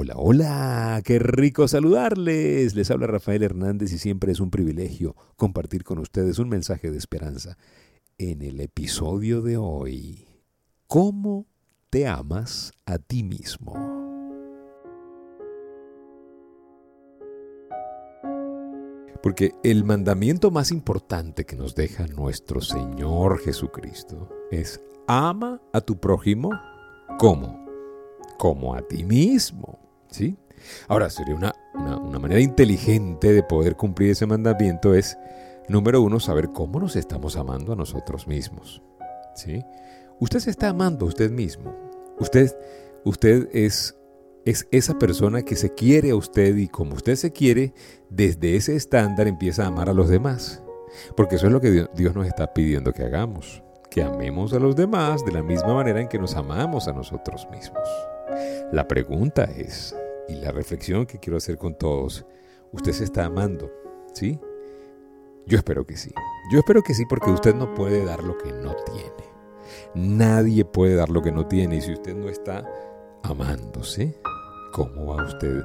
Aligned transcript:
Hola, 0.00 0.14
hola, 0.16 1.02
qué 1.04 1.18
rico 1.18 1.66
saludarles. 1.66 2.76
Les 2.76 2.88
habla 2.92 3.08
Rafael 3.08 3.42
Hernández 3.42 3.92
y 3.92 3.98
siempre 3.98 4.30
es 4.30 4.38
un 4.38 4.48
privilegio 4.48 5.16
compartir 5.34 5.82
con 5.82 5.98
ustedes 5.98 6.38
un 6.38 6.48
mensaje 6.48 6.92
de 6.92 6.96
esperanza. 6.96 7.58
En 8.16 8.42
el 8.42 8.60
episodio 8.60 9.42
de 9.42 9.56
hoy, 9.56 10.28
¿cómo 10.86 11.48
te 11.90 12.06
amas 12.06 12.72
a 12.86 12.98
ti 12.98 13.24
mismo? 13.24 13.74
Porque 19.20 19.50
el 19.64 19.82
mandamiento 19.82 20.52
más 20.52 20.70
importante 20.70 21.44
que 21.44 21.56
nos 21.56 21.74
deja 21.74 22.06
nuestro 22.06 22.60
Señor 22.60 23.40
Jesucristo 23.40 24.28
es 24.52 24.80
ama 25.08 25.60
a 25.72 25.80
tu 25.80 25.98
prójimo 25.98 26.50
como 27.18 27.66
como 28.38 28.76
a 28.76 28.82
ti 28.82 29.02
mismo. 29.02 29.87
¿Sí? 30.10 30.36
Ahora, 30.88 31.10
sería 31.10 31.34
una, 31.34 31.54
una, 31.74 32.18
manera 32.18 32.40
inteligente 32.40 33.32
de 33.32 33.42
poder 33.42 33.76
cumplir 33.76 34.10
ese 34.10 34.26
mandamiento 34.26 34.94
es, 34.94 35.18
número 35.68 36.02
uno, 36.02 36.20
saber 36.20 36.50
cómo 36.52 36.80
nos 36.80 36.96
estamos 36.96 37.36
amando 37.36 37.72
a 37.72 37.76
nosotros 37.76 38.26
mismos. 38.26 38.82
¿Sí? 39.34 39.62
Usted 40.20 40.40
se 40.40 40.50
está 40.50 40.70
amando 40.70 41.06
a 41.06 41.08
usted 41.08 41.30
mismo. 41.30 41.74
Usted, 42.18 42.56
usted 43.04 43.48
es, 43.52 43.96
es 44.44 44.66
esa 44.72 44.98
persona 44.98 45.42
que 45.42 45.56
se 45.56 45.74
quiere 45.74 46.10
a 46.10 46.16
usted 46.16 46.56
y 46.56 46.68
como 46.68 46.94
usted 46.94 47.14
se 47.14 47.32
quiere, 47.32 47.72
desde 48.10 48.56
ese 48.56 48.74
estándar 48.74 49.28
empieza 49.28 49.64
a 49.64 49.68
amar 49.68 49.88
a 49.88 49.94
los 49.94 50.08
demás. 50.08 50.62
Porque 51.16 51.36
eso 51.36 51.46
es 51.46 51.52
lo 51.52 51.60
que 51.60 51.86
Dios 51.94 52.14
nos 52.14 52.26
está 52.26 52.52
pidiendo 52.52 52.92
que 52.92 53.04
hagamos, 53.04 53.62
que 53.90 54.02
amemos 54.02 54.52
a 54.52 54.58
los 54.58 54.74
demás 54.74 55.24
de 55.24 55.32
la 55.32 55.42
misma 55.42 55.74
manera 55.74 56.00
en 56.00 56.08
que 56.08 56.18
nos 56.18 56.34
amamos 56.34 56.88
a 56.88 56.92
nosotros 56.92 57.46
mismos. 57.50 57.88
La 58.72 58.86
pregunta 58.86 59.44
es, 59.44 59.96
y 60.28 60.34
la 60.34 60.52
reflexión 60.52 61.06
que 61.06 61.18
quiero 61.18 61.36
hacer 61.36 61.58
con 61.58 61.76
todos, 61.76 62.24
¿usted 62.72 62.92
se 62.92 63.04
está 63.04 63.24
amando? 63.24 63.70
¿Sí? 64.12 64.38
Yo 65.46 65.56
espero 65.56 65.86
que 65.86 65.96
sí. 65.96 66.10
Yo 66.52 66.58
espero 66.58 66.82
que 66.82 66.94
sí 66.94 67.04
porque 67.06 67.30
usted 67.30 67.54
no 67.54 67.74
puede 67.74 68.04
dar 68.04 68.22
lo 68.22 68.36
que 68.36 68.52
no 68.52 68.74
tiene. 68.84 69.28
Nadie 69.94 70.64
puede 70.64 70.94
dar 70.94 71.08
lo 71.08 71.22
que 71.22 71.32
no 71.32 71.46
tiene 71.46 71.76
y 71.76 71.80
si 71.80 71.92
usted 71.92 72.14
no 72.14 72.28
está 72.28 72.68
amándose, 73.22 74.14
¿cómo 74.72 75.06
va 75.06 75.24
usted 75.24 75.62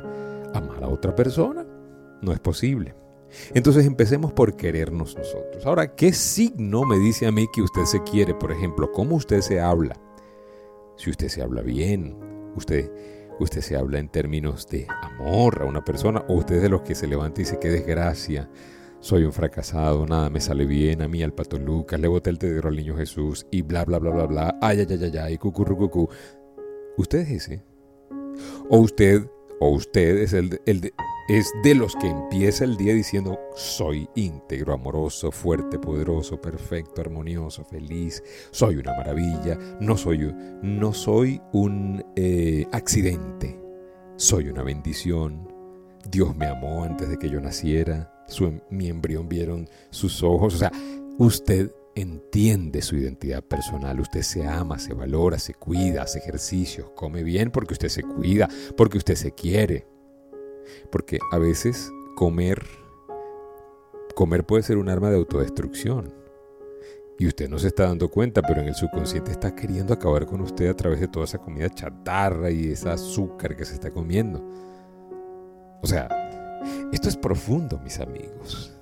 a 0.53 0.57
amar 0.57 0.83
a 0.83 0.87
otra 0.87 1.15
persona? 1.15 1.65
No 2.21 2.31
es 2.31 2.39
posible. 2.39 2.95
Entonces 3.53 3.85
empecemos 3.85 4.31
por 4.31 4.55
querernos 4.55 5.17
nosotros. 5.17 5.65
Ahora, 5.65 5.95
¿qué 5.95 6.13
signo 6.13 6.83
me 6.85 6.97
dice 6.99 7.25
a 7.25 7.31
mí 7.31 7.47
que 7.53 7.61
usted 7.61 7.83
se 7.85 8.01
quiere? 8.03 8.33
Por 8.33 8.51
ejemplo, 8.51 8.91
¿cómo 8.91 9.15
usted 9.15 9.41
se 9.41 9.59
habla? 9.59 9.95
Si 10.95 11.09
usted 11.09 11.27
se 11.27 11.41
habla 11.41 11.61
bien, 11.61 12.15
usted, 12.55 12.91
usted 13.39 13.61
se 13.61 13.75
habla 13.75 13.99
en 13.99 14.09
términos 14.09 14.67
de 14.69 14.87
amor 15.01 15.61
a 15.61 15.65
una 15.65 15.83
persona, 15.83 16.23
o 16.27 16.35
usted 16.35 16.55
es 16.55 16.61
de 16.61 16.69
los 16.69 16.81
que 16.81 16.95
se 16.95 17.07
levanta 17.07 17.41
y 17.41 17.43
dice, 17.43 17.59
qué 17.59 17.69
desgracia, 17.69 18.49
soy 18.99 19.25
un 19.25 19.33
fracasado, 19.33 20.05
nada 20.05 20.29
me 20.29 20.39
sale 20.39 20.65
bien, 20.65 21.01
a 21.01 21.07
mí 21.07 21.23
al 21.23 21.33
pato 21.33 21.57
Lucas, 21.57 21.99
le 21.99 22.07
boté 22.07 22.29
el 22.29 22.39
tedero 22.39 22.69
al 22.69 22.75
niño 22.75 22.95
Jesús, 22.95 23.45
y 23.51 23.61
bla, 23.61 23.83
bla, 23.83 23.99
bla, 23.99 24.11
bla, 24.11 24.25
bla, 24.25 24.57
ay, 24.61 24.79
ay, 24.79 24.87
ay, 24.89 25.03
ay, 25.03 25.17
ay. 25.17 25.39
¿Usted 26.97 27.19
es 27.19 27.31
ese? 27.31 27.63
¿O 28.69 28.79
usted, 28.79 29.27
o 29.63 29.69
usted 29.69 30.17
es 30.17 30.33
el, 30.33 30.59
el 30.65 30.81
de, 30.81 30.93
es 31.29 31.49
de 31.63 31.73
los 31.73 31.95
que 31.95 32.09
empieza 32.09 32.65
el 32.65 32.75
día 32.75 32.93
diciendo, 32.93 33.39
soy 33.55 34.09
íntegro, 34.13 34.73
amoroso, 34.73 35.31
fuerte, 35.31 35.79
poderoso, 35.79 36.41
perfecto, 36.41 36.99
armonioso, 36.99 37.63
feliz, 37.63 38.21
soy 38.51 38.75
una 38.75 38.91
maravilla, 38.91 39.57
no 39.79 39.95
soy, 39.95 40.33
no 40.61 40.91
soy 40.91 41.41
un 41.53 42.03
eh, 42.17 42.67
accidente, 42.73 43.57
soy 44.17 44.49
una 44.49 44.63
bendición, 44.63 45.47
Dios 46.09 46.35
me 46.35 46.47
amó 46.47 46.83
antes 46.83 47.07
de 47.07 47.17
que 47.17 47.29
yo 47.29 47.39
naciera, 47.39 48.11
su, 48.27 48.59
mi 48.69 48.89
embrión 48.89 49.29
vieron 49.29 49.69
sus 49.91 50.23
ojos, 50.23 50.55
o 50.55 50.57
sea, 50.57 50.71
usted 51.19 51.71
entiende 51.95 52.81
su 52.81 52.95
identidad 52.95 53.43
personal, 53.43 53.99
usted 53.99 54.21
se 54.21 54.45
ama, 54.45 54.79
se 54.79 54.93
valora, 54.93 55.37
se 55.37 55.53
cuida, 55.53 56.03
hace 56.03 56.19
ejercicios, 56.19 56.89
come 56.95 57.23
bien 57.23 57.51
porque 57.51 57.73
usted 57.73 57.89
se 57.89 58.03
cuida, 58.03 58.49
porque 58.75 58.97
usted 58.97 59.15
se 59.15 59.33
quiere. 59.33 59.87
Porque 60.91 61.19
a 61.31 61.37
veces 61.37 61.91
comer, 62.15 62.65
comer 64.15 64.45
puede 64.45 64.63
ser 64.63 64.77
un 64.77 64.89
arma 64.89 65.09
de 65.09 65.17
autodestrucción. 65.17 66.13
Y 67.19 67.27
usted 67.27 67.47
no 67.47 67.59
se 67.59 67.67
está 67.67 67.87
dando 67.87 68.09
cuenta, 68.09 68.41
pero 68.41 68.61
en 68.61 68.67
el 68.67 68.75
subconsciente 68.75 69.31
está 69.31 69.53
queriendo 69.55 69.93
acabar 69.93 70.25
con 70.25 70.41
usted 70.41 70.69
a 70.69 70.75
través 70.75 70.99
de 70.99 71.07
toda 71.07 71.25
esa 71.25 71.37
comida 71.37 71.69
chatarra 71.69 72.49
y 72.49 72.71
esa 72.71 72.93
azúcar 72.93 73.55
que 73.55 73.65
se 73.65 73.75
está 73.75 73.91
comiendo. 73.91 74.43
O 75.81 75.87
sea, 75.87 76.09
esto 76.91 77.09
es 77.09 77.17
profundo, 77.17 77.79
mis 77.83 77.99
amigos. 77.99 78.75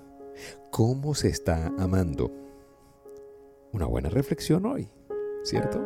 ¿Cómo 0.69 1.13
se 1.13 1.27
está 1.27 1.73
amando? 1.77 2.31
Una 3.73 3.85
buena 3.85 4.09
reflexión 4.09 4.65
hoy, 4.65 4.89
¿cierto? 5.43 5.81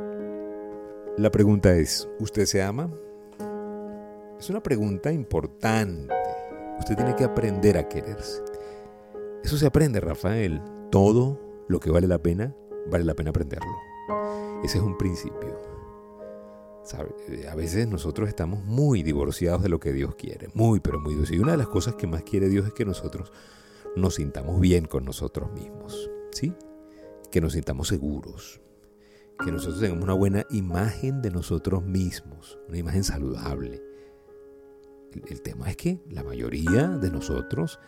La 1.18 1.30
pregunta 1.30 1.76
es, 1.76 2.10
¿usted 2.20 2.48
se 2.48 2.64
ama? 2.64 2.92
Es 4.40 4.50
una 4.50 4.64
pregunta 4.64 5.12
importante. 5.12 6.12
Usted 6.80 6.96
tiene 6.96 7.16
que 7.16 7.24
aprender 7.24 7.78
a 7.78 7.88
quererse. 7.88 8.42
Eso 9.44 9.56
se 9.58 9.68
aprende, 9.68 10.00
Rafael. 10.00 10.64
Todo 10.92 11.40
lo 11.68 11.80
que 11.80 11.92
vale 11.92 12.08
la 12.08 12.18
pena, 12.18 12.56
vale 12.90 13.04
la 13.04 13.14
pena 13.14 13.30
aprenderlo. 13.30 13.76
Ese 14.64 14.80
es 14.80 14.84
un 14.84 14.98
principio. 14.98 15.56
A 17.52 17.56
veces 17.56 17.88
nosotros 17.88 18.28
estamos 18.30 18.64
muy 18.64 19.04
divorciados 19.04 19.62
de 19.62 19.70
lo 19.70 19.80
que 19.80 19.94
Dios 19.94 20.16
quiere. 20.16 20.48
Muy, 20.56 20.80
pero 20.80 21.00
muy 21.00 21.14
divorciados. 21.14 21.40
Y 21.40 21.44
una 21.44 21.52
de 21.52 21.60
las 21.60 21.68
cosas 21.68 21.94
que 21.94 22.08
más 22.08 22.24
quiere 22.24 22.50
Dios 22.50 22.66
es 22.66 22.74
que 22.74 22.84
nosotros 22.84 23.32
nos 23.96 24.16
sintamos 24.16 24.60
bien 24.60 24.86
con 24.86 25.06
nosotros 25.06 25.52
mismos. 25.52 26.10
¿Sí? 26.32 26.52
Que 27.36 27.42
nos 27.42 27.52
sintamos 27.52 27.90
seguros. 27.90 28.62
Que 29.44 29.52
nosotros 29.52 29.82
tengamos 29.82 30.06
una 30.06 30.14
buena 30.14 30.46
imagen 30.52 31.22
de 31.22 31.32
nosotros 31.32 31.84
mismos. 31.84 32.58
Una 32.70 32.78
imagen 32.78 33.04
saludable 33.04 33.84
el 35.30 35.42
tema 35.42 35.70
es 35.70 35.78
que 35.78 36.00
la 36.10 36.24
mayoría 36.24 36.88
de 36.88 37.12
nosotros 37.12 37.80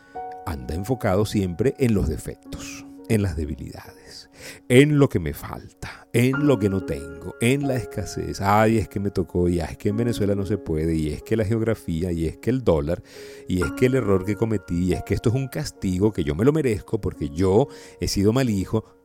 anda 0.45 0.75
enfocado 0.75 1.25
siempre 1.25 1.75
en 1.77 1.93
los 1.93 2.07
defectos, 2.07 2.85
en 3.09 3.21
las 3.21 3.35
debilidades, 3.35 4.29
en 4.69 4.97
lo 4.97 5.09
que 5.09 5.19
me 5.19 5.33
falta, 5.33 6.07
en 6.13 6.47
lo 6.47 6.57
que 6.57 6.69
no 6.69 6.85
tengo, 6.85 7.35
en 7.41 7.67
la 7.67 7.75
escasez. 7.75 8.39
Ay, 8.41 8.77
es 8.77 8.87
que 8.87 8.99
me 8.99 9.11
tocó, 9.11 9.49
y 9.49 9.59
es 9.59 9.77
que 9.77 9.89
en 9.89 9.97
Venezuela 9.97 10.35
no 10.35 10.45
se 10.45 10.57
puede, 10.57 10.95
y 10.95 11.09
es 11.09 11.21
que 11.21 11.35
la 11.35 11.45
geografía, 11.45 12.11
y 12.11 12.27
es 12.27 12.37
que 12.37 12.49
el 12.49 12.63
dólar, 12.63 13.03
y 13.47 13.61
es 13.61 13.71
que 13.73 13.87
el 13.87 13.95
error 13.95 14.25
que 14.25 14.35
cometí, 14.35 14.85
y 14.85 14.93
es 14.93 15.03
que 15.03 15.13
esto 15.13 15.29
es 15.29 15.35
un 15.35 15.47
castigo 15.47 16.13
que 16.13 16.23
yo 16.23 16.35
me 16.35 16.45
lo 16.45 16.53
merezco 16.53 17.01
porque 17.01 17.29
yo 17.29 17.67
he 17.99 18.07
sido 18.07 18.33
mal 18.33 18.49
hijo. 18.49 18.96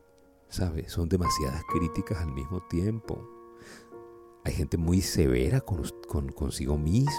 ¿Sabes? 0.53 0.91
Son 0.91 1.09
demasiadas 1.09 1.63
críticas 1.65 2.19
al 2.19 2.31
mismo 2.31 2.61
tiempo. 2.69 3.27
Hay 4.43 4.53
gente 4.53 4.77
muy 4.77 5.01
severa 5.01 5.61
con, 5.61 5.81
con 6.07 6.29
consigo 6.29 6.77
misma 6.77 7.11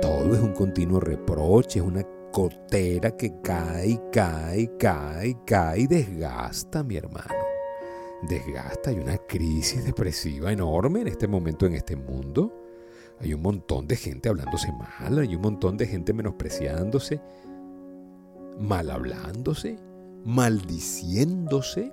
todo 0.00 0.34
es 0.34 0.40
un 0.40 0.52
continuo 0.52 1.00
reproche, 1.00 1.78
es 1.78 1.84
una 1.84 2.04
cotera 2.32 3.16
que 3.16 3.40
cae, 3.42 4.00
cae, 4.12 4.76
cae, 4.78 5.36
cae 5.46 5.80
y 5.80 5.86
desgasta, 5.86 6.82
mi 6.82 6.96
hermano. 6.96 7.34
Desgasta, 8.22 8.90
hay 8.90 8.98
una 8.98 9.18
crisis 9.18 9.84
depresiva 9.84 10.52
enorme 10.52 11.00
en 11.00 11.08
este 11.08 11.26
momento 11.26 11.66
en 11.66 11.74
este 11.74 11.96
mundo. 11.96 12.52
Hay 13.20 13.34
un 13.34 13.42
montón 13.42 13.86
de 13.86 13.96
gente 13.96 14.28
hablándose 14.28 14.72
mal, 14.72 15.18
hay 15.18 15.34
un 15.34 15.42
montón 15.42 15.76
de 15.76 15.86
gente 15.86 16.12
menospreciándose, 16.12 17.20
mal 18.58 18.90
hablándose, 18.90 19.78
maldiciéndose. 20.24 21.92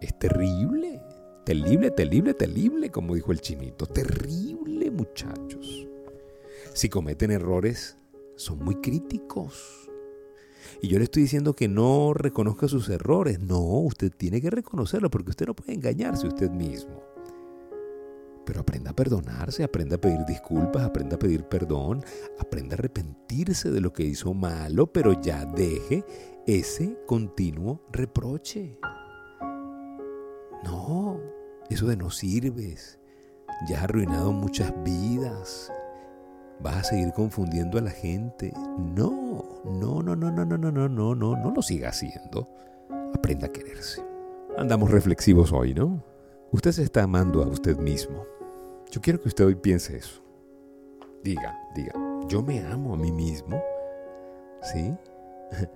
Es 0.00 0.18
terrible, 0.18 1.02
terrible, 1.44 1.90
terrible, 1.90 2.34
terrible, 2.34 2.90
como 2.90 3.14
dijo 3.14 3.32
el 3.32 3.40
chinito, 3.40 3.86
terrible 3.86 4.90
muchachos 4.90 5.88
si 6.78 6.88
cometen 6.88 7.32
errores, 7.32 7.96
son 8.36 8.60
muy 8.60 8.76
críticos. 8.76 9.90
Y 10.80 10.86
yo 10.86 10.98
le 10.98 11.04
estoy 11.04 11.22
diciendo 11.22 11.54
que 11.54 11.66
no 11.66 12.14
reconozca 12.14 12.68
sus 12.68 12.88
errores. 12.88 13.40
No, 13.40 13.60
usted 13.80 14.12
tiene 14.16 14.40
que 14.40 14.48
reconocerlo 14.48 15.10
porque 15.10 15.30
usted 15.30 15.46
no 15.46 15.56
puede 15.56 15.74
engañarse 15.74 16.28
usted 16.28 16.50
mismo. 16.50 17.02
Pero 18.48 18.60
aprenda 18.60 18.92
a 18.92 18.96
perdonarse, 18.96 19.62
aprenda 19.62 19.96
a 19.96 20.00
pedir 20.00 20.24
disculpas, 20.24 20.82
aprenda 20.82 21.16
a 21.16 21.18
pedir 21.18 21.44
perdón, 21.44 22.02
aprenda 22.38 22.76
a 22.76 22.78
arrepentirse 22.78 23.70
de 23.70 23.82
lo 23.82 23.92
que 23.92 24.04
hizo 24.04 24.32
malo, 24.32 24.90
pero 24.90 25.20
ya 25.20 25.44
deje 25.44 26.02
ese 26.46 26.96
continuo 27.06 27.82
reproche. 27.92 28.78
No, 30.64 31.20
eso 31.68 31.88
de 31.88 31.98
no 31.98 32.08
sirves. 32.08 32.98
Ya 33.68 33.76
has 33.76 33.84
arruinado 33.84 34.32
muchas 34.32 34.72
vidas. 34.82 35.70
¿Vas 36.60 36.76
a 36.76 36.84
seguir 36.84 37.12
confundiendo 37.12 37.76
a 37.76 37.82
la 37.82 37.90
gente? 37.90 38.54
No, 38.78 39.60
no, 39.66 40.00
no, 40.00 40.16
no, 40.16 40.32
no, 40.32 40.46
no, 40.46 40.56
no, 40.56 40.72
no, 40.72 40.88
no, 40.88 41.14
no, 41.14 41.36
no 41.36 41.50
lo 41.50 41.60
siga 41.60 41.90
haciendo. 41.90 42.48
Aprenda 43.14 43.48
a 43.48 43.52
quererse. 43.52 44.02
Andamos 44.56 44.90
reflexivos 44.90 45.52
hoy, 45.52 45.74
¿no? 45.74 46.02
Usted 46.50 46.72
se 46.72 46.82
está 46.84 47.02
amando 47.02 47.42
a 47.42 47.46
usted 47.46 47.76
mismo. 47.76 48.37
Yo 48.90 49.02
quiero 49.02 49.20
que 49.20 49.28
usted 49.28 49.44
hoy 49.44 49.54
piense 49.54 49.96
eso. 49.96 50.22
diga, 51.22 51.58
diga, 51.74 51.92
yo 52.28 52.42
me 52.42 52.60
amo 52.60 52.94
a 52.94 52.96
mí 52.96 53.12
mismo, 53.12 53.62
¿sí? 54.62 54.94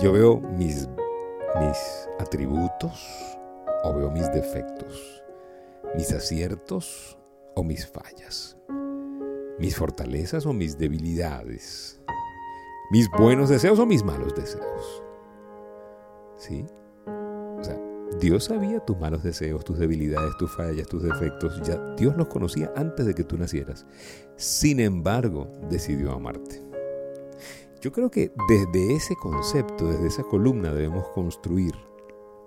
Yo 0.00 0.12
veo 0.12 0.38
mis, 0.38 0.86
mis 1.58 2.08
atributos 2.18 3.38
o 3.84 3.94
veo 3.94 4.10
mis 4.10 4.30
defectos, 4.32 5.22
mis 5.94 6.12
aciertos 6.12 7.18
o 7.54 7.62
mis 7.64 7.86
fallas, 7.86 8.58
mis 9.58 9.74
fortalezas 9.74 10.44
o 10.44 10.52
mis 10.52 10.76
debilidades, 10.76 12.00
mis 12.90 13.10
buenos 13.10 13.48
deseos 13.48 13.78
o 13.78 13.86
mis 13.86 14.04
malos 14.04 14.34
deseos. 14.34 15.02
¿Sí? 16.36 16.66
Dios 18.20 18.44
sabía 18.44 18.80
tus 18.80 18.98
malos 18.98 19.22
deseos, 19.22 19.64
tus 19.64 19.78
debilidades, 19.78 20.36
tus 20.38 20.50
fallas, 20.50 20.88
tus 20.88 21.02
defectos. 21.02 21.60
Ya 21.62 21.76
Dios 21.94 22.16
los 22.16 22.28
conocía 22.28 22.72
antes 22.74 23.06
de 23.06 23.14
que 23.14 23.22
tú 23.22 23.36
nacieras. 23.36 23.86
Sin 24.36 24.80
embargo, 24.80 25.52
decidió 25.70 26.12
amarte. 26.12 26.62
Yo 27.80 27.92
creo 27.92 28.10
que 28.10 28.32
desde 28.48 28.96
ese 28.96 29.14
concepto, 29.14 29.88
desde 29.88 30.08
esa 30.08 30.22
columna 30.24 30.72
debemos 30.72 31.08
construir 31.10 31.74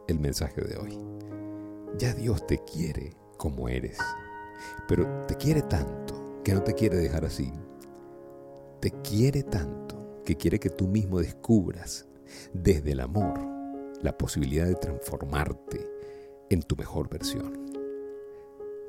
el 0.07 0.19
mensaje 0.19 0.61
de 0.61 0.77
hoy. 0.77 0.99
Ya 1.97 2.13
Dios 2.13 2.45
te 2.47 2.57
quiere 2.65 3.15
como 3.37 3.69
eres, 3.69 3.97
pero 4.89 5.25
te 5.27 5.35
quiere 5.35 5.61
tanto 5.61 6.41
que 6.43 6.53
no 6.53 6.63
te 6.63 6.73
quiere 6.73 6.97
dejar 6.97 7.23
así. 7.23 7.51
Te 8.81 8.91
quiere 9.03 9.43
tanto 9.43 10.21
que 10.25 10.35
quiere 10.35 10.59
que 10.59 10.69
tú 10.69 10.87
mismo 10.87 11.19
descubras 11.19 12.07
desde 12.53 12.91
el 12.91 12.99
amor 12.99 13.50
la 14.01 14.17
posibilidad 14.17 14.65
de 14.65 14.75
transformarte 14.75 15.89
en 16.49 16.61
tu 16.63 16.75
mejor 16.75 17.09
versión, 17.09 17.53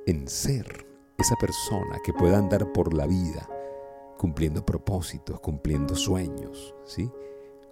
en 0.07 0.27
ser 0.29 0.87
esa 1.19 1.37
persona 1.37 1.99
que 2.05 2.13
pueda 2.13 2.39
andar 2.39 2.73
por 2.73 2.95
la 2.95 3.07
vida 3.07 3.49
cumpliendo 4.19 4.65
propósitos, 4.65 5.41
cumpliendo 5.41 5.95
sueños, 5.95 6.75
¿sí? 6.85 7.11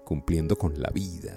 cumpliendo 0.04 0.56
con 0.56 0.80
la 0.80 0.90
vida, 0.90 1.34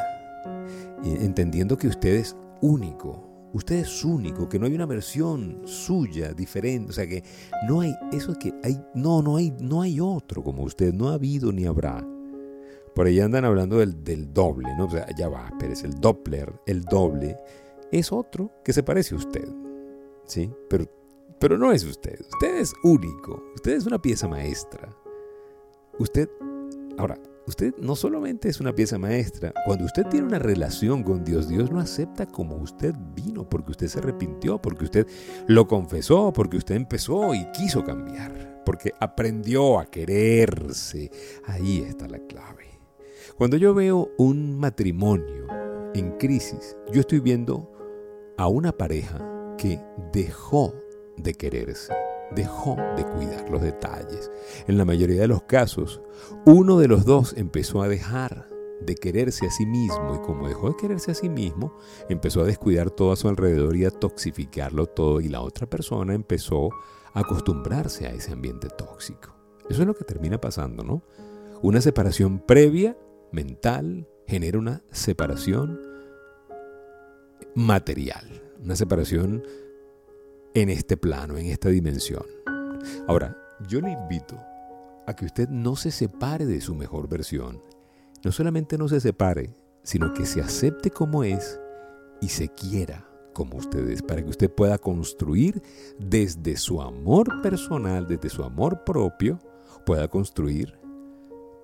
entendiendo 1.03 1.77
que 1.77 1.87
usted 1.87 2.15
es 2.15 2.35
único, 2.61 3.49
usted 3.53 3.75
es 3.75 4.03
único, 4.03 4.49
que 4.49 4.57
no 4.57 4.65
hay 4.65 4.73
una 4.73 4.87
versión 4.87 5.61
suya 5.65 6.33
diferente, 6.33 6.89
o 6.89 6.93
sea 6.93 7.05
que 7.05 7.23
no 7.67 7.81
hay 7.81 7.93
eso 8.11 8.33
que 8.33 8.53
hay, 8.63 8.79
no, 8.95 9.21
no 9.21 9.37
hay, 9.37 9.51
no 9.59 9.81
hay 9.83 9.99
otro 9.99 10.43
como 10.43 10.63
usted, 10.63 10.93
no 10.93 11.09
ha 11.09 11.13
habido 11.13 11.51
ni 11.51 11.65
habrá. 11.65 12.03
Por 12.95 13.07
ahí 13.07 13.19
andan 13.19 13.45
hablando 13.45 13.79
del, 13.79 14.03
del 14.03 14.33
doble, 14.33 14.69
¿no? 14.77 14.85
O 14.85 14.89
sea, 14.89 15.07
ya 15.17 15.27
va, 15.27 15.51
pero 15.59 15.73
es 15.73 15.83
el 15.83 15.99
Doppler, 15.99 16.53
el 16.65 16.83
doble, 16.83 17.37
es 17.91 18.11
otro 18.11 18.51
que 18.63 18.73
se 18.73 18.83
parece 18.83 19.15
a 19.15 19.17
usted, 19.17 19.47
¿sí? 20.25 20.51
Pero, 20.69 20.85
pero 21.39 21.57
no 21.57 21.71
es 21.71 21.83
usted, 21.83 22.19
usted 22.19 22.57
es 22.57 22.73
único, 22.83 23.43
usted 23.55 23.73
es 23.73 23.85
una 23.85 24.01
pieza 24.01 24.27
maestra. 24.27 24.89
Usted, 25.99 26.27
ahora, 26.97 27.17
usted 27.45 27.75
no 27.77 27.95
solamente 27.95 28.49
es 28.49 28.59
una 28.59 28.73
pieza 28.73 28.97
maestra, 28.97 29.53
cuando 29.65 29.85
usted 29.85 30.05
tiene 30.07 30.25
una 30.25 30.39
relación 30.39 31.03
con 31.03 31.23
Dios, 31.23 31.47
Dios 31.47 31.71
no 31.71 31.79
acepta 31.79 32.25
como 32.25 32.55
usted 32.55 32.95
vino, 33.15 33.47
porque 33.47 33.71
usted 33.71 33.87
se 33.87 33.99
arrepintió, 33.99 34.59
porque 34.59 34.85
usted 34.85 35.07
lo 35.47 35.67
confesó, 35.67 36.33
porque 36.33 36.57
usted 36.57 36.75
empezó 36.75 37.33
y 37.35 37.45
quiso 37.51 37.83
cambiar, 37.83 38.63
porque 38.65 38.93
aprendió 38.99 39.79
a 39.79 39.85
quererse. 39.85 41.11
Ahí 41.45 41.79
está 41.87 42.07
la 42.07 42.19
clave. 42.19 42.72
Cuando 43.37 43.57
yo 43.57 43.73
veo 43.73 44.11
un 44.17 44.57
matrimonio 44.57 45.47
en 45.93 46.11
crisis, 46.17 46.75
yo 46.91 47.01
estoy 47.01 47.19
viendo 47.19 47.69
a 48.37 48.47
una 48.47 48.71
pareja 48.71 49.19
que 49.57 49.79
dejó 50.11 50.73
de 51.17 51.33
quererse, 51.33 51.93
dejó 52.35 52.75
de 52.97 53.05
cuidar 53.05 53.49
los 53.49 53.61
detalles. 53.61 54.31
En 54.67 54.77
la 54.77 54.85
mayoría 54.85 55.21
de 55.21 55.27
los 55.27 55.43
casos, 55.43 56.01
uno 56.45 56.79
de 56.79 56.87
los 56.87 57.05
dos 57.05 57.33
empezó 57.37 57.81
a 57.81 57.87
dejar 57.87 58.49
de 58.81 58.95
quererse 58.95 59.47
a 59.47 59.51
sí 59.51 59.65
mismo 59.65 60.15
y 60.15 60.25
como 60.25 60.47
dejó 60.47 60.69
de 60.69 60.77
quererse 60.77 61.11
a 61.11 61.15
sí 61.15 61.29
mismo, 61.29 61.77
empezó 62.09 62.41
a 62.41 62.45
descuidar 62.45 62.91
todo 62.91 63.11
a 63.11 63.15
su 63.15 63.29
alrededor 63.29 63.75
y 63.75 63.85
a 63.85 63.91
toxificarlo 63.91 64.87
todo 64.87 65.21
y 65.21 65.29
la 65.29 65.41
otra 65.41 65.67
persona 65.67 66.13
empezó 66.13 66.69
a 67.13 67.21
acostumbrarse 67.21 68.07
a 68.07 68.11
ese 68.11 68.33
ambiente 68.33 68.67
tóxico. 68.69 69.33
Eso 69.69 69.81
es 69.81 69.87
lo 69.87 69.93
que 69.93 70.03
termina 70.03 70.41
pasando, 70.41 70.83
¿no? 70.83 71.03
Una 71.61 71.79
separación 71.79 72.39
previa 72.39 72.97
mental 73.33 74.07
genera 74.27 74.59
una 74.59 74.81
separación 74.91 75.81
material, 77.55 78.25
una 78.63 78.75
separación 78.75 79.43
en 80.53 80.69
este 80.69 80.95
plano, 80.95 81.37
en 81.37 81.47
esta 81.47 81.69
dimensión. 81.69 82.23
Ahora, 83.07 83.37
yo 83.67 83.81
le 83.81 83.91
invito 83.91 84.37
a 85.05 85.15
que 85.15 85.25
usted 85.25 85.49
no 85.49 85.75
se 85.75 85.91
separe 85.91 86.45
de 86.45 86.61
su 86.61 86.75
mejor 86.75 87.09
versión. 87.09 87.61
No 88.23 88.31
solamente 88.31 88.77
no 88.77 88.87
se 88.87 89.01
separe, 89.01 89.53
sino 89.83 90.13
que 90.13 90.25
se 90.25 90.41
acepte 90.41 90.91
como 90.91 91.23
es 91.23 91.59
y 92.21 92.29
se 92.29 92.47
quiera 92.47 93.09
como 93.33 93.57
usted 93.57 93.89
es, 93.89 94.03
para 94.03 94.21
que 94.21 94.29
usted 94.29 94.49
pueda 94.49 94.77
construir 94.77 95.61
desde 95.97 96.55
su 96.55 96.81
amor 96.81 97.41
personal, 97.41 98.07
desde 98.07 98.29
su 98.29 98.43
amor 98.43 98.83
propio, 98.83 99.39
pueda 99.87 100.07
construir 100.07 100.77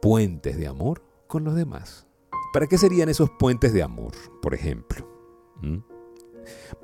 puentes 0.01 0.57
de 0.57 0.65
amor 0.65 1.03
con 1.29 1.43
los 1.45 1.55
demás. 1.55 2.07
¿Para 2.51 2.65
qué 2.67 2.77
serían 2.77 3.07
esos 3.07 3.29
puentes 3.29 3.71
de 3.71 3.83
amor, 3.83 4.11
por 4.41 4.55
ejemplo? 4.55 5.07
¿Mm? 5.61 5.77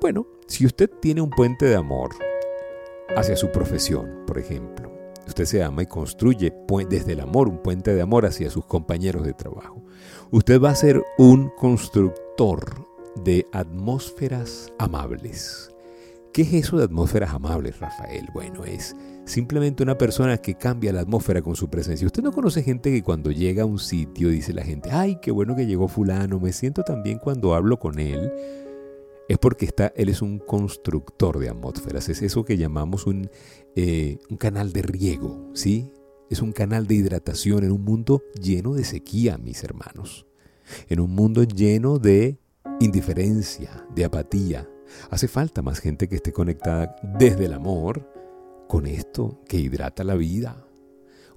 Bueno, 0.00 0.26
si 0.46 0.64
usted 0.64 0.88
tiene 1.00 1.20
un 1.20 1.30
puente 1.30 1.66
de 1.66 1.74
amor 1.74 2.10
hacia 3.16 3.36
su 3.36 3.50
profesión, 3.50 4.22
por 4.24 4.38
ejemplo, 4.38 4.90
usted 5.26 5.44
se 5.44 5.64
ama 5.64 5.82
y 5.82 5.86
construye 5.86 6.54
desde 6.88 7.12
el 7.12 7.20
amor 7.20 7.48
un 7.48 7.60
puente 7.60 7.92
de 7.92 8.00
amor 8.00 8.24
hacia 8.24 8.48
sus 8.48 8.64
compañeros 8.64 9.26
de 9.26 9.34
trabajo. 9.34 9.82
Usted 10.30 10.62
va 10.62 10.70
a 10.70 10.76
ser 10.76 11.02
un 11.18 11.50
constructor 11.50 12.86
de 13.16 13.46
atmósferas 13.52 14.72
amables. 14.78 15.75
¿Qué 16.36 16.42
es 16.42 16.52
eso 16.52 16.76
de 16.76 16.84
atmósferas 16.84 17.32
amables, 17.32 17.80
Rafael? 17.80 18.28
Bueno, 18.34 18.66
es 18.66 18.94
simplemente 19.24 19.82
una 19.82 19.96
persona 19.96 20.36
que 20.36 20.54
cambia 20.54 20.92
la 20.92 21.00
atmósfera 21.00 21.40
con 21.40 21.56
su 21.56 21.70
presencia. 21.70 22.04
Usted 22.04 22.22
no 22.22 22.30
conoce 22.30 22.62
gente 22.62 22.92
que 22.92 23.02
cuando 23.02 23.30
llega 23.30 23.62
a 23.62 23.64
un 23.64 23.78
sitio 23.78 24.28
dice 24.28 24.52
la 24.52 24.62
gente, 24.62 24.90
ay, 24.92 25.16
qué 25.22 25.30
bueno 25.30 25.56
que 25.56 25.64
llegó 25.64 25.88
fulano, 25.88 26.38
me 26.38 26.52
siento 26.52 26.82
tan 26.82 27.02
bien 27.02 27.18
cuando 27.20 27.54
hablo 27.54 27.78
con 27.78 27.98
él. 27.98 28.30
Es 29.30 29.38
porque 29.38 29.64
está, 29.64 29.94
él 29.96 30.10
es 30.10 30.20
un 30.20 30.38
constructor 30.38 31.38
de 31.38 31.48
atmósferas, 31.48 32.10
es 32.10 32.20
eso 32.20 32.44
que 32.44 32.58
llamamos 32.58 33.06
un, 33.06 33.30
eh, 33.74 34.18
un 34.28 34.36
canal 34.36 34.74
de 34.74 34.82
riego, 34.82 35.52
¿sí? 35.54 35.90
Es 36.28 36.42
un 36.42 36.52
canal 36.52 36.86
de 36.86 36.96
hidratación 36.96 37.64
en 37.64 37.72
un 37.72 37.82
mundo 37.82 38.22
lleno 38.38 38.74
de 38.74 38.84
sequía, 38.84 39.38
mis 39.38 39.64
hermanos. 39.64 40.26
En 40.90 41.00
un 41.00 41.14
mundo 41.14 41.44
lleno 41.44 41.98
de 41.98 42.36
indiferencia, 42.78 43.86
de 43.94 44.04
apatía. 44.04 44.68
Hace 45.10 45.28
falta 45.28 45.62
más 45.62 45.80
gente 45.80 46.08
que 46.08 46.16
esté 46.16 46.32
conectada 46.32 46.96
desde 47.02 47.46
el 47.46 47.52
amor 47.52 48.10
con 48.68 48.86
esto 48.86 49.40
que 49.48 49.58
hidrata 49.58 50.04
la 50.04 50.14
vida. 50.14 50.66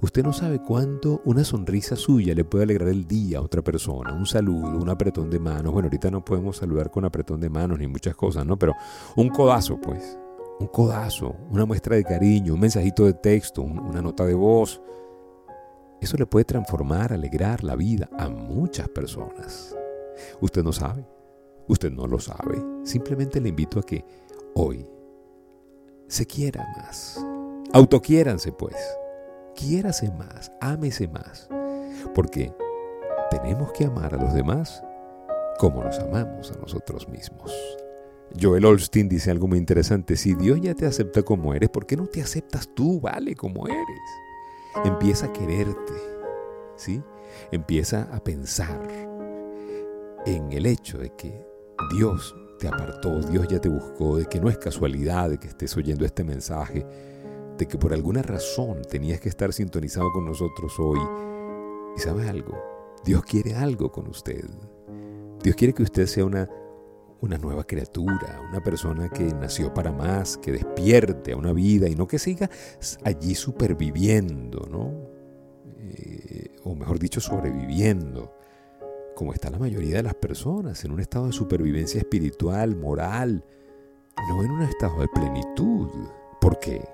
Usted 0.02 0.24
no 0.24 0.32
sabe 0.32 0.62
cuánto 0.62 1.22
una 1.26 1.44
sonrisa 1.44 1.98
suya 1.98 2.34
le 2.34 2.46
puede 2.46 2.64
alegrar 2.64 2.88
el 2.88 3.06
día 3.06 3.40
a 3.40 3.42
otra 3.42 3.62
persona, 3.62 4.14
un 4.14 4.26
saludo, 4.26 4.78
un 4.78 4.90
apretón 4.90 5.30
de 5.30 5.40
manos. 5.40 5.74
Bueno, 5.74 5.88
ahorita 5.88 6.10
no 6.10 6.24
podemos 6.24 6.56
saludar 6.58 6.90
con 6.90 7.04
apretón 7.04 7.42
de 7.42 7.50
manos 7.50 7.80
ni 7.80 7.88
muchas 7.88 8.16
cosas, 8.16 8.46
¿no? 8.46 8.58
Pero 8.58 8.76
un 9.18 9.28
codazo, 9.28 9.80
pues. 9.82 10.18
Un 10.62 10.68
codazo, 10.68 11.36
una 11.50 11.66
muestra 11.66 11.98
de 11.98 12.04
cariño, 12.06 12.54
un 12.54 12.62
mensajito 12.62 13.06
de 13.06 13.14
texto, 13.14 13.62
una 13.62 14.02
nota 14.02 14.26
de 14.26 14.34
voz. 14.34 14.82
Eso 16.00 16.16
le 16.16 16.26
puede 16.26 16.46
transformar, 16.46 17.12
alegrar 17.12 17.64
la 17.64 17.76
vida 17.76 18.10
a 18.18 18.30
muchas 18.30 18.88
personas. 18.88 19.76
Usted 20.40 20.64
no 20.64 20.72
sabe, 20.72 21.06
usted 21.70 21.92
no 21.92 22.06
lo 22.08 22.20
sabe. 22.20 22.62
Simplemente 22.84 23.40
le 23.40 23.50
invito 23.50 23.80
a 23.80 23.84
que 23.84 24.04
hoy 24.56 24.86
se 26.08 26.26
quiera 26.26 26.68
más. 26.76 27.26
Autoquiéranse 27.72 28.52
pues. 28.52 28.76
Quiérase 29.56 30.12
más, 30.12 30.52
ámese 30.60 31.08
más. 31.08 31.48
Porque 32.14 32.54
tenemos 33.30 33.72
que 33.72 33.86
amar 33.86 34.14
a 34.14 34.18
los 34.18 34.34
demás 34.34 34.84
como 35.60 35.84
nos 35.84 36.00
amamos 36.00 36.52
a 36.52 36.60
nosotros 36.60 37.08
mismos. 37.10 37.54
Joel 38.40 38.66
Olstein 38.66 39.10
dice 39.10 39.32
algo 39.32 39.48
muy 39.48 39.58
interesante. 39.58 40.16
Si 40.16 40.34
Dios 40.34 40.60
ya 40.62 40.74
te 40.74 40.86
acepta 40.86 41.24
como 41.24 41.54
eres, 41.54 41.70
¿por 41.70 41.86
qué 41.86 41.96
no 41.96 42.08
te 42.08 42.22
aceptas 42.22 42.70
tú, 42.74 43.00
vale, 43.00 43.36
como 43.36 43.68
eres? 43.68 44.86
Empieza 44.86 45.28
a 45.28 45.34
quererte, 45.34 45.94
¿sí? 46.76 47.02
Empieza 47.52 48.08
a 48.14 48.24
pensar 48.24 48.88
en 50.26 50.52
el 50.52 50.66
hecho 50.66 50.98
de 50.98 51.10
que 51.10 51.49
Dios 51.88 52.36
te 52.60 52.68
apartó, 52.68 53.22
Dios 53.22 53.48
ya 53.48 53.60
te 53.60 53.70
buscó, 53.70 54.18
de 54.18 54.26
que 54.26 54.40
no 54.40 54.50
es 54.50 54.58
casualidad 54.58 55.30
de 55.30 55.40
que 55.40 55.48
estés 55.48 55.76
oyendo 55.78 56.06
este 56.06 56.24
mensaje, 56.24 56.86
de 57.58 57.68
que 57.68 57.78
por 57.78 57.94
alguna 57.94 58.22
razón 58.22 58.82
tenías 58.90 59.20
que 59.20 59.30
estar 59.30 59.54
sintonizado 59.54 60.12
con 60.12 60.26
nosotros 60.26 60.74
hoy. 60.78 61.00
Y 61.96 62.00
sabes 62.00 62.28
algo, 62.28 62.58
Dios 63.04 63.24
quiere 63.24 63.56
algo 63.56 63.92
con 63.92 64.08
usted. 64.08 64.46
Dios 65.42 65.56
quiere 65.56 65.74
que 65.74 65.84
usted 65.84 66.06
sea 66.06 66.26
una, 66.26 66.50
una 67.22 67.38
nueva 67.38 67.64
criatura, 67.64 68.42
una 68.50 68.62
persona 68.62 69.10
que 69.10 69.24
nació 69.24 69.74
para 69.74 69.92
más, 69.92 70.38
que 70.38 70.52
despierte 70.52 71.32
a 71.32 71.38
una 71.38 71.54
vida 71.54 71.88
y 71.88 71.96
no 71.96 72.08
que 72.08 72.20
siga 72.20 72.50
allí 73.04 73.36
superviviendo, 73.36 74.68
¿no? 74.70 75.10
Eh, 75.78 76.56
o 76.64 76.76
mejor 76.76 77.00
dicho, 77.00 77.22
sobreviviendo, 77.22 78.34
como 79.20 79.34
está 79.34 79.50
la 79.50 79.60
mayoría 79.60 79.98
de 79.98 80.04
las 80.04 80.16
personas, 80.16 80.86
en 80.86 80.94
un 80.94 81.02
estado 81.02 81.26
de 81.26 81.34
supervivencia 81.34 82.00
espiritual, 82.00 82.78
moral, 82.78 83.44
no 84.30 84.42
en 84.46 84.50
un 84.50 84.62
estado 84.62 85.02
de 85.02 85.10
plenitud. 85.10 85.90
¿Por 86.40 86.58
qué? 86.58 86.88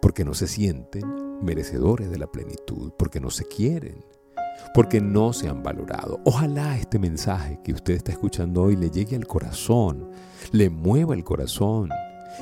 Porque 0.00 0.24
no 0.24 0.32
se 0.32 0.46
sienten 0.46 1.42
merecedores 1.42 2.08
de 2.08 2.18
la 2.18 2.28
plenitud, 2.28 2.92
porque 2.96 3.18
no 3.18 3.30
se 3.30 3.46
quieren 3.46 4.04
porque 4.74 5.00
no 5.00 5.32
se 5.32 5.48
han 5.48 5.62
valorado. 5.62 6.20
Ojalá 6.24 6.76
este 6.76 6.98
mensaje 6.98 7.58
que 7.64 7.72
usted 7.72 7.94
está 7.94 8.12
escuchando 8.12 8.62
hoy 8.62 8.76
le 8.76 8.90
llegue 8.90 9.16
al 9.16 9.26
corazón, 9.26 10.10
le 10.52 10.68
mueva 10.68 11.14
el 11.14 11.24
corazón. 11.24 11.88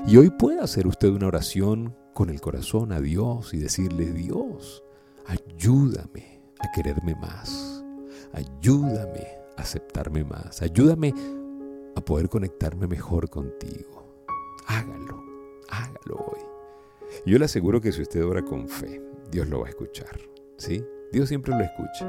Y 0.06 0.16
hoy 0.16 0.28
pueda 0.28 0.64
hacer 0.64 0.88
usted 0.88 1.08
una 1.10 1.28
oración 1.28 1.96
con 2.12 2.28
el 2.28 2.40
corazón 2.40 2.92
a 2.92 3.00
Dios 3.00 3.54
y 3.54 3.58
decirle, 3.58 4.12
Dios, 4.12 4.82
ayúdame 5.26 6.42
a 6.58 6.72
quererme 6.72 7.14
más, 7.14 7.67
ayúdame 8.32 9.26
a 9.56 9.62
aceptarme 9.62 10.24
más, 10.24 10.62
ayúdame 10.62 11.14
a 11.96 12.00
poder 12.00 12.28
conectarme 12.28 12.86
mejor 12.86 13.28
contigo. 13.28 14.26
Hágalo, 14.66 15.22
hágalo 15.68 16.16
hoy. 16.16 16.40
Yo 17.26 17.38
le 17.38 17.46
aseguro 17.46 17.80
que 17.80 17.92
si 17.92 18.02
usted 18.02 18.24
ora 18.24 18.42
con 18.42 18.68
fe, 18.68 19.02
Dios 19.30 19.48
lo 19.48 19.60
va 19.60 19.66
a 19.66 19.70
escuchar, 19.70 20.20
¿sí? 20.56 20.84
Dios 21.12 21.28
siempre 21.28 21.54
lo 21.56 21.64
escucha. 21.64 22.06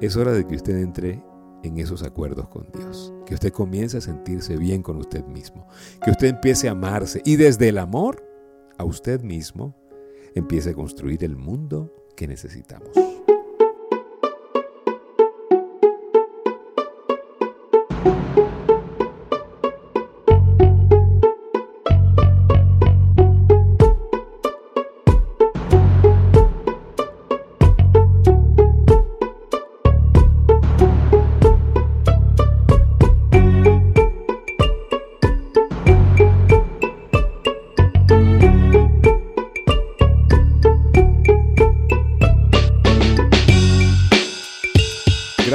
Es 0.00 0.16
hora 0.16 0.32
de 0.32 0.46
que 0.46 0.56
usted 0.56 0.76
entre 0.76 1.22
en 1.62 1.78
esos 1.78 2.02
acuerdos 2.02 2.48
con 2.48 2.66
Dios, 2.72 3.12
que 3.24 3.34
usted 3.34 3.52
comience 3.52 3.98
a 3.98 4.00
sentirse 4.00 4.56
bien 4.56 4.82
con 4.82 4.96
usted 4.96 5.24
mismo, 5.26 5.68
que 6.04 6.10
usted 6.10 6.28
empiece 6.28 6.68
a 6.68 6.72
amarse 6.72 7.22
y 7.24 7.36
desde 7.36 7.68
el 7.68 7.78
amor 7.78 8.24
a 8.78 8.84
usted 8.84 9.22
mismo 9.22 9.76
empiece 10.34 10.70
a 10.70 10.74
construir 10.74 11.22
el 11.24 11.36
mundo 11.36 11.94
que 12.16 12.26
necesitamos. 12.26 13.11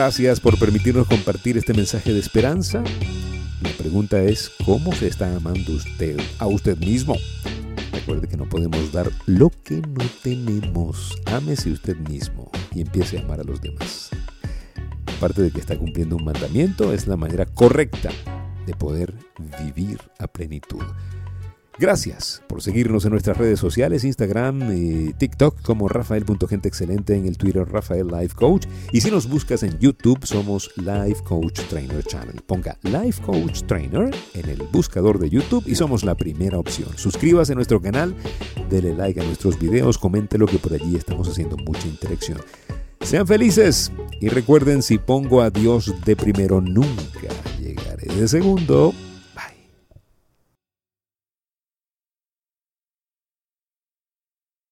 Gracias 0.08 0.40
por 0.40 0.58
permitirnos 0.58 1.06
compartir 1.06 1.58
este 1.58 1.74
mensaje 1.74 2.14
de 2.14 2.20
esperanza. 2.20 2.82
La 3.62 3.70
pregunta 3.72 4.22
es, 4.22 4.50
¿cómo 4.66 4.94
se 4.94 5.08
está 5.08 5.36
amando 5.36 5.74
usted 5.74 6.18
a 6.40 6.48
usted 6.48 6.78
mismo? 6.78 7.18
Recuerde 7.92 8.30
que 8.30 8.38
no 8.38 8.48
podemos 8.48 8.94
dar 8.94 9.12
lo 9.26 9.50
que 9.50 9.82
no 9.82 10.06
tenemos. 10.24 11.22
Ámese 11.26 11.72
usted 11.72 11.98
mismo 11.98 12.50
y 12.74 12.80
empiece 12.80 13.18
a 13.18 13.22
amar 13.22 13.42
a 13.42 13.44
los 13.44 13.60
demás. 13.60 14.10
Aparte 15.18 15.42
de 15.42 15.52
que 15.52 15.60
está 15.60 15.78
cumpliendo 15.78 16.16
un 16.16 16.24
mandamiento, 16.24 16.94
es 16.94 17.06
la 17.06 17.18
manera 17.18 17.46
correcta 17.46 18.10
de 18.66 18.74
poder 18.76 19.14
vivir 19.62 20.00
a 20.20 20.28
plenitud. 20.28 20.84
Gracias 21.80 22.42
por 22.48 22.64
seguirnos 22.64 23.06
en 23.06 23.12
nuestras 23.12 23.38
redes 23.38 23.60
sociales, 23.60 24.04
Instagram 24.04 24.76
y 24.76 25.14
TikTok 25.14 25.62
como 25.62 25.88
Rafael.genteexcelente 25.88 27.16
en 27.16 27.28
el 27.28 27.38
Twitter 27.38 27.68
Rafael 27.70 28.08
Life 28.08 28.34
Coach. 28.34 28.66
Y 28.92 29.02
si 29.02 29.12
nos 29.12 29.30
buscas 29.30 29.62
en 29.62 29.78
YouTube, 29.78 30.26
somos 30.26 30.72
Life 30.78 31.22
Coach 31.24 31.60
Trainer 31.70 32.04
Channel. 32.04 32.42
Ponga 32.48 32.76
Life 32.82 33.22
Coach 33.24 33.62
Trainer 33.68 34.10
en 34.34 34.50
el 34.50 34.64
buscador 34.72 35.20
de 35.20 35.30
YouTube 35.30 35.66
y 35.68 35.76
somos 35.76 36.04
la 36.04 36.16
primera 36.16 36.58
opción. 36.58 36.90
Suscríbase 36.98 37.52
a 37.52 37.56
nuestro 37.56 37.80
canal, 37.80 38.16
dele 38.72 38.96
like 38.96 39.22
a 39.22 39.24
nuestros 39.24 39.60
videos, 39.60 40.00
comente 40.00 40.40
lo 40.40 40.48
que 40.48 40.58
por 40.58 40.74
allí 40.74 40.96
estamos 40.96 41.30
haciendo 41.30 41.58
mucha 41.58 41.88
interacción. 41.88 42.40
Sean 43.02 43.28
felices 43.28 43.92
y 44.20 44.30
recuerden, 44.30 44.82
si 44.82 44.98
pongo 44.98 45.44
a 45.44 45.52
Dios 45.52 45.94
de 46.04 46.16
primero, 46.16 46.60
nunca 46.60 47.30
llegaré 47.60 48.08
de 48.08 48.28
segundo. 48.28 48.96